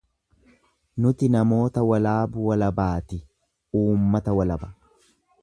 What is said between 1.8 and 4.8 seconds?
walaabu walabaati, uummata walaba.